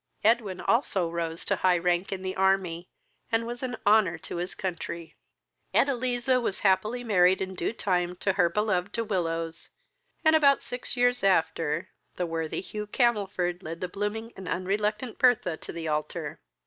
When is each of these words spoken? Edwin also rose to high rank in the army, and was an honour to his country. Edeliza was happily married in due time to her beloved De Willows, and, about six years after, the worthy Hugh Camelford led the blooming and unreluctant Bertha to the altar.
Edwin 0.23 0.59
also 0.61 1.11
rose 1.11 1.45
to 1.45 1.57
high 1.57 1.77
rank 1.77 2.11
in 2.11 2.23
the 2.23 2.35
army, 2.35 2.89
and 3.31 3.45
was 3.45 3.61
an 3.61 3.77
honour 3.85 4.17
to 4.17 4.37
his 4.37 4.55
country. 4.55 5.15
Edeliza 5.75 6.41
was 6.41 6.61
happily 6.61 7.03
married 7.03 7.39
in 7.39 7.53
due 7.53 7.71
time 7.71 8.15
to 8.15 8.33
her 8.33 8.49
beloved 8.49 8.93
De 8.93 9.03
Willows, 9.03 9.69
and, 10.25 10.35
about 10.35 10.63
six 10.63 10.97
years 10.97 11.23
after, 11.23 11.89
the 12.15 12.25
worthy 12.25 12.61
Hugh 12.61 12.87
Camelford 12.87 13.61
led 13.61 13.79
the 13.79 13.87
blooming 13.87 14.33
and 14.35 14.47
unreluctant 14.49 15.19
Bertha 15.19 15.55
to 15.57 15.71
the 15.71 15.87
altar. 15.87 16.39